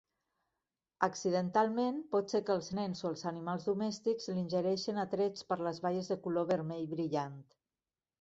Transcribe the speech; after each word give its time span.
Accidentalment, 1.07 1.99
pot 2.15 2.31
se 2.33 2.41
que 2.47 2.55
els 2.59 2.69
nens 2.79 3.01
o 3.03 3.07
els 3.09 3.23
animals 3.31 3.67
domèstics 3.67 4.31
l'ingereixin 4.37 5.03
atrets 5.03 5.45
per 5.51 5.59
les 5.69 5.83
baies 5.85 6.11
de 6.15 6.19
color 6.25 6.49
vermell 6.55 6.89
brillant. 6.97 7.37